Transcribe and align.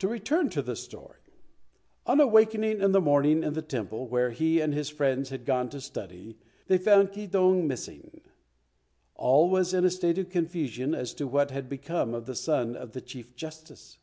To 0.00 0.08
return 0.08 0.48
in 0.50 0.64
the 0.64 0.74
story: 0.74 1.20
On 2.06 2.18
awaking 2.20 2.64
in 2.64 2.90
the 2.90 3.00
morning 3.00 3.44
in 3.44 3.52
the 3.52 3.62
temple 3.62 4.08
where 4.08 4.30
he 4.32 4.58
and 4.58 4.74
his 4.74 4.88
friends 4.88 5.28
had 5.28 5.44
gone 5.44 5.68
to 5.68 5.80
study, 5.80 6.36
they 6.66 6.76
found 6.76 7.12
Keydong 7.12 7.64
missing. 7.68 8.22
All 9.14 9.48
was 9.48 9.72
in 9.72 9.84
a 9.84 9.90
state 9.90 10.18
of 10.18 10.28
confusion 10.28 10.92
as 10.92 11.14
to 11.14 11.28
what 11.28 11.52
had 11.52 11.68
become 11.68 12.14
of 12.14 12.26
the 12.26 12.34
son 12.34 12.74
of 12.74 12.94
the 12.94 13.00
Chief 13.00 13.36
Justice. 13.36 13.98